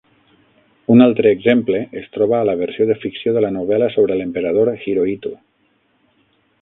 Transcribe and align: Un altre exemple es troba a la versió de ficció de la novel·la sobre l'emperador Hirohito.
Un 0.93 1.03
altre 1.05 1.33
exemple 1.35 1.81
es 2.01 2.07
troba 2.17 2.39
a 2.39 2.47
la 2.51 2.55
versió 2.61 2.87
de 2.93 2.95
ficció 3.03 3.35
de 3.37 3.45
la 3.47 3.53
novel·la 3.59 3.91
sobre 3.97 4.19
l'emperador 4.23 4.73
Hirohito. 4.87 5.35